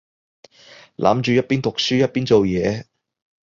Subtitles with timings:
[0.97, 2.85] 諗住一邊讀書一邊做嘢